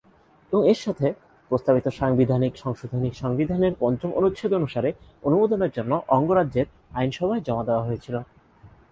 [0.51, 1.07] এবং এর সাথে,
[1.51, 4.89] প্রস্তাবিত সাংবিধানিক সংশোধনী সংবিধানের পঞ্চম অনুচ্ছেদ অনুসারে
[5.23, 6.67] অনুমোদনের জন্য অঙ্গরাজ্যের
[6.95, 8.15] আইনসভায় জমা দেওয়া হয়েছিল।